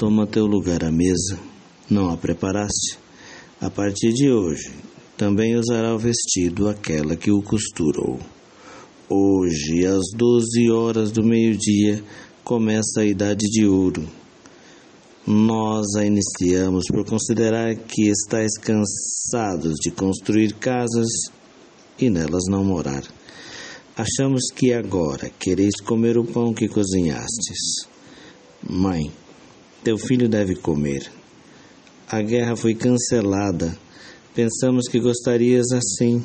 Toma 0.00 0.26
teu 0.26 0.46
lugar 0.46 0.82
à 0.82 0.90
mesa, 0.90 1.38
não 1.90 2.08
a 2.08 2.16
preparaste? 2.16 2.98
A 3.60 3.68
partir 3.68 4.14
de 4.14 4.32
hoje, 4.32 4.72
também 5.14 5.54
usará 5.56 5.94
o 5.94 5.98
vestido 5.98 6.70
aquela 6.70 7.16
que 7.16 7.30
o 7.30 7.42
costurou. 7.42 8.18
Hoje, 9.10 9.84
às 9.84 10.04
doze 10.16 10.70
horas 10.70 11.12
do 11.12 11.22
meio-dia, 11.22 12.02
começa 12.42 13.02
a 13.02 13.04
idade 13.04 13.44
de 13.46 13.66
ouro. 13.66 14.08
Nós 15.26 15.84
a 15.94 16.06
iniciamos 16.06 16.86
por 16.86 17.04
considerar 17.04 17.76
que 17.76 18.08
estáis 18.08 18.56
cansados 18.56 19.74
de 19.82 19.90
construir 19.90 20.54
casas 20.54 21.10
e 21.98 22.08
nelas 22.08 22.44
não 22.48 22.64
morar. 22.64 23.02
Achamos 23.94 24.44
que 24.56 24.72
agora 24.72 25.30
quereis 25.38 25.78
comer 25.84 26.16
o 26.16 26.24
pão 26.24 26.54
que 26.54 26.68
cozinhastes. 26.68 27.86
Mãe, 28.66 29.12
teu 29.82 29.98
filho 29.98 30.28
deve 30.28 30.54
comer. 30.56 31.10
A 32.08 32.22
guerra 32.22 32.56
foi 32.56 32.74
cancelada. 32.74 33.76
Pensamos 34.34 34.88
que 34.88 35.00
gostarias 35.00 35.72
assim, 35.72 36.24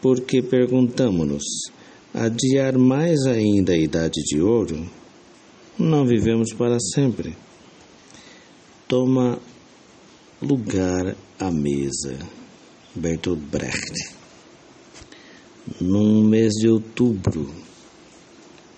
porque 0.00 0.42
perguntamos-nos: 0.42 1.44
adiar 2.12 2.76
mais 2.78 3.26
ainda 3.26 3.72
a 3.72 3.78
idade 3.78 4.22
de 4.24 4.40
ouro? 4.40 4.88
Não 5.78 6.06
vivemos 6.06 6.52
para 6.52 6.78
sempre. 6.80 7.36
Toma 8.88 9.38
lugar 10.42 11.16
à 11.38 11.50
mesa. 11.50 12.18
Bertolt 12.94 13.38
Brecht. 13.38 13.94
Num 15.80 16.24
mês 16.24 16.52
de 16.54 16.68
outubro 16.68 17.48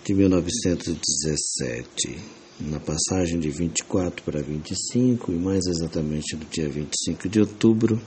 de 0.04 0.14
1917, 0.14 2.41
na 2.60 2.78
passagem 2.78 3.38
de 3.38 3.50
24 3.50 4.22
para 4.22 4.42
25, 4.42 5.32
e 5.32 5.36
mais 5.36 5.66
exatamente 5.66 6.36
no 6.36 6.44
dia 6.46 6.68
25 6.68 7.28
de 7.28 7.40
outubro, 7.40 8.00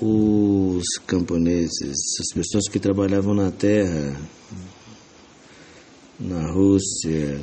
os 0.00 0.84
camponeses, 1.06 2.18
as 2.20 2.34
pessoas 2.34 2.68
que 2.68 2.80
trabalhavam 2.80 3.34
na 3.34 3.50
terra, 3.52 4.20
na 6.18 6.50
Rússia, 6.50 7.40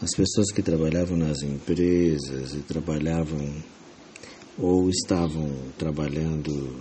as 0.00 0.10
pessoas 0.14 0.52
que 0.52 0.62
trabalhavam 0.62 1.16
nas 1.16 1.42
empresas 1.42 2.54
e 2.54 2.58
trabalhavam 2.58 3.54
ou 4.58 4.88
estavam 4.88 5.50
trabalhando 5.78 6.76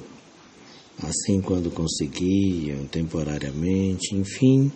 assim 1.01 1.41
quando 1.41 1.71
conseguiam, 1.71 2.85
temporariamente, 2.87 4.15
enfim, 4.15 4.71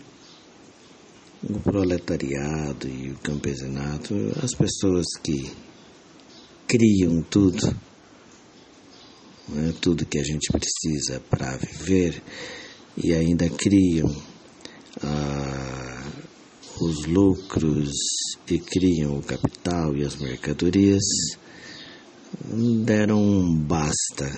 o 1.43 1.59
proletariado 1.59 2.87
e 2.87 3.11
o 3.11 3.17
campesinato, 3.19 4.13
as 4.43 4.53
pessoas 4.53 5.05
que 5.23 5.51
criam 6.67 7.21
tudo 7.23 7.75
né, 9.51 9.73
tudo 9.81 10.05
que 10.05 10.17
a 10.17 10.23
gente 10.23 10.51
precisa 10.51 11.19
para 11.29 11.57
viver 11.57 12.21
e 12.97 13.13
ainda 13.13 13.49
criam 13.49 14.09
ah, 15.03 16.11
os 16.79 17.05
lucros 17.05 17.91
e 18.49 18.59
criam 18.59 19.17
o 19.17 19.23
capital 19.23 19.95
e 19.95 20.03
as 20.03 20.15
mercadorias, 20.15 21.03
deram 22.83 23.21
um 23.21 23.55
basta 23.55 24.31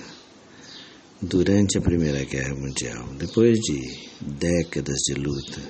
durante 1.22 1.78
a 1.78 1.82
Primeira 1.82 2.24
Guerra 2.26 2.56
Mundial, 2.56 3.08
depois 3.18 3.60
de 3.60 4.10
décadas 4.20 5.00
de 5.08 5.14
luta, 5.14 5.62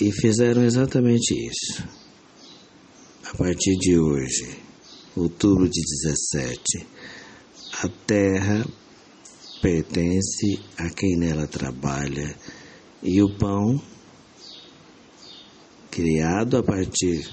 e 0.00 0.10
fizeram 0.12 0.64
exatamente 0.64 1.34
isso. 1.34 1.84
A 3.24 3.36
partir 3.36 3.74
de 3.76 3.98
hoje, 3.98 4.58
outubro 5.16 5.68
de 5.68 5.80
17, 5.80 6.86
a 7.82 7.88
terra 8.06 8.66
pertence 9.62 10.60
a 10.76 10.90
quem 10.90 11.16
nela 11.16 11.46
trabalha 11.46 12.36
e 13.02 13.22
o 13.22 13.38
pão, 13.38 13.80
criado 15.90 16.56
a 16.56 16.62
partir 16.62 17.28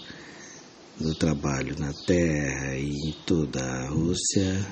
do 1.00 1.16
trabalho 1.16 1.78
na 1.80 1.92
terra 2.06 2.78
e 2.78 2.90
em 2.90 3.16
toda 3.26 3.62
a 3.62 3.90
Rússia, 3.90 4.68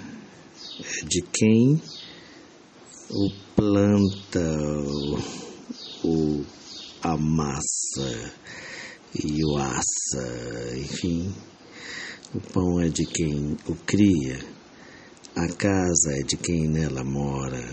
é 0.80 1.06
de 1.06 1.22
quem 1.34 1.82
o 3.10 3.32
planta, 3.56 4.40
o, 6.04 6.08
o 6.08 6.46
amassa 7.02 8.34
e 9.16 9.44
o 9.46 9.58
assa, 9.58 10.78
enfim, 10.78 11.34
o 12.34 12.40
pão 12.40 12.80
é 12.80 12.90
de 12.90 13.06
quem 13.06 13.58
o 13.68 13.76
cria 13.76 14.40
a 15.36 15.48
casa 15.48 16.12
é 16.16 16.24
de 16.24 16.36
quem 16.36 16.68
nela 16.68 17.02
mora, 17.02 17.64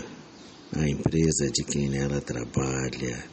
a 0.73 0.87
empresa 0.87 1.47
é 1.47 1.49
de 1.49 1.65
quem 1.65 1.89
nela 1.89 2.21
trabalha, 2.21 3.25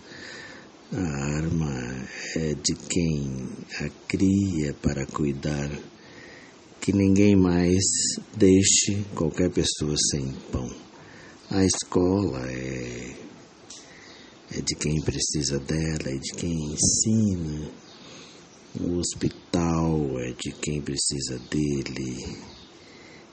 a 0.92 1.36
arma 1.36 2.04
é 2.34 2.54
de 2.54 2.74
quem 2.74 3.48
a 3.80 3.88
cria 4.08 4.74
para 4.82 5.06
cuidar, 5.06 5.70
que 6.80 6.92
ninguém 6.92 7.36
mais 7.36 7.84
deixe 8.36 9.04
qualquer 9.14 9.50
pessoa 9.50 9.94
sem 10.10 10.32
pão. 10.50 10.68
A 11.50 11.64
escola 11.64 12.50
é, 12.50 13.14
é 14.52 14.60
de 14.60 14.74
quem 14.74 15.00
precisa 15.00 15.58
dela, 15.58 16.10
é 16.10 16.18
de 16.18 16.34
quem 16.34 16.72
ensina. 16.72 17.70
O 18.80 18.98
hospital 18.98 20.20
é 20.20 20.32
de 20.32 20.52
quem 20.52 20.82
precisa 20.82 21.38
dele 21.50 22.36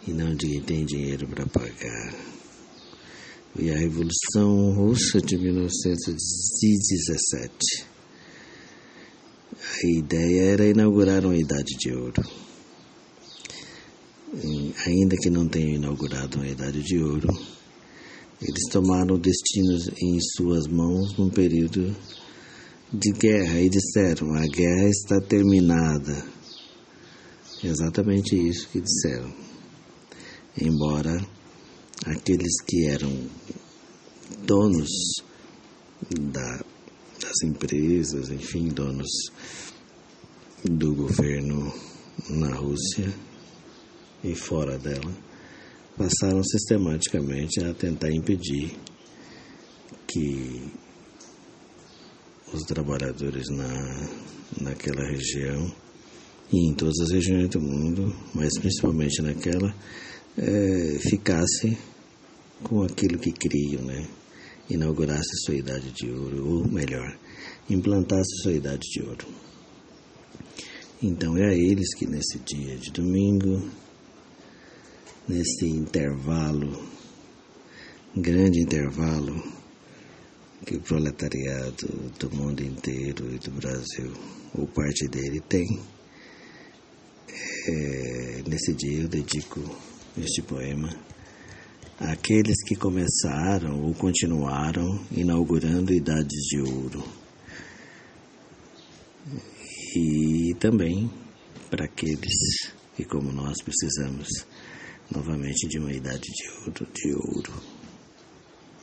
e 0.08 0.14
não 0.14 0.34
de 0.36 0.48
quem 0.48 0.62
tem 0.62 0.86
dinheiro 0.86 1.28
para 1.28 1.46
pagar. 1.48 2.16
E 3.60 3.70
a 3.70 3.78
Revolução 3.78 4.72
Russa 4.74 5.20
de 5.20 5.38
1917. 5.38 7.86
A 9.84 9.88
ideia 9.88 10.54
era 10.54 10.66
inaugurar 10.66 11.26
uma 11.26 11.36
Idade 11.36 11.76
de 11.78 11.94
Ouro. 11.94 12.24
E, 14.34 14.74
ainda 14.86 15.18
que 15.18 15.30
não 15.30 15.50
tenham 15.50 15.76
inaugurado 15.76 16.38
uma 16.38 16.48
Idade 16.48 16.82
de 16.82 17.04
Ouro, 17.04 17.28
eles 18.42 18.70
tomaram 18.72 19.16
o 19.16 19.20
destino 19.20 19.78
em 20.02 20.20
suas 20.20 20.68
mãos 20.68 21.18
num 21.18 21.30
período 21.30 21.96
de 22.92 23.12
guerra 23.12 23.60
e 23.60 23.70
disseram: 23.70 24.34
a 24.34 24.46
guerra 24.48 24.90
está 24.90 25.22
terminada. 25.22 26.26
Exatamente 27.64 28.36
isso 28.36 28.68
que 28.70 28.82
disseram 28.82 29.32
embora 30.60 31.26
aqueles 32.06 32.62
que 32.66 32.88
eram 32.88 33.12
donos 34.46 34.90
da, 36.20 36.64
das 37.20 37.42
empresas, 37.44 38.30
enfim, 38.30 38.68
donos 38.68 39.32
do 40.64 40.94
governo 40.94 41.72
na 42.30 42.54
Rússia 42.56 43.14
e 44.24 44.36
fora 44.36 44.78
dela, 44.78 45.12
passaram 45.98 46.44
sistematicamente 46.44 47.64
a 47.64 47.74
tentar 47.74 48.12
impedir 48.12 48.76
que 50.08 50.72
os 52.54 52.64
trabalhadores 52.64 53.48
na, 53.50 54.10
naquela 54.60 55.06
região 55.10 55.74
e 56.52 56.70
em 56.70 56.74
todas 56.74 57.00
as 57.02 57.12
regiões 57.12 57.50
do 57.50 57.62
mundo, 57.62 58.14
mas 58.34 58.58
principalmente 58.60 59.22
naquela, 59.22 59.74
é, 60.38 60.98
com 62.64 62.84
aquilo 62.84 63.18
que 63.18 63.32
criam, 63.32 63.84
né? 63.84 64.08
inaugurasse 64.70 65.30
sua 65.46 65.56
idade 65.56 65.92
de 65.92 66.10
ouro, 66.10 66.48
ou 66.48 66.68
melhor, 66.68 67.18
implantasse 67.70 68.42
sua 68.42 68.54
idade 68.54 68.88
de 68.90 69.02
ouro. 69.02 69.28
Então 71.02 71.36
é 71.38 71.50
a 71.50 71.54
eles 71.54 71.94
que 71.96 72.06
nesse 72.06 72.40
dia 72.40 72.78
de 72.78 72.92
domingo, 72.92 73.70
nesse 75.32 75.66
intervalo, 75.66 76.78
grande 78.16 78.60
intervalo, 78.60 79.42
que 80.66 80.76
o 80.76 80.82
proletariado 80.82 81.88
do 82.20 82.30
mundo 82.36 82.62
inteiro 82.62 83.34
e 83.34 83.40
do 83.40 83.52
Brasil, 83.52 84.12
ou 84.54 84.68
parte 84.68 85.08
dele, 85.08 85.40
tem, 85.40 85.66
é, 87.68 88.44
nesse 88.46 88.74
dia 88.74 89.04
eu 89.04 89.08
dedico 89.08 89.62
este 90.18 90.42
poema 90.42 90.90
àqueles 91.98 92.62
que 92.68 92.76
começaram 92.76 93.82
ou 93.82 93.94
continuaram 93.94 95.00
inaugurando 95.12 95.94
idades 95.94 96.42
de 96.50 96.60
ouro. 96.60 97.04
E 99.96 100.54
também 100.60 101.10
para 101.70 101.86
aqueles 101.86 102.74
que, 102.96 103.06
como 103.06 103.32
nós, 103.32 103.56
precisamos 103.64 104.46
novamente 105.14 105.68
de 105.68 105.78
uma 105.78 105.92
idade 105.92 106.22
de 106.22 106.50
ouro, 106.62 106.88
de 106.94 107.14
ouro. 107.14 107.54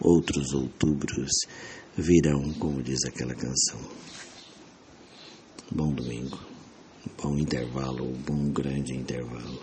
Outros 0.01 0.53
outubros 0.53 1.31
virão, 1.97 2.53
como 2.55 2.83
diz 2.83 3.05
aquela 3.07 3.35
canção. 3.35 3.81
Bom 5.73 5.93
domingo. 5.93 6.39
Bom 7.21 7.37
intervalo, 7.37 8.13
bom 8.27 8.51
grande 8.51 8.95
intervalo. 8.95 9.63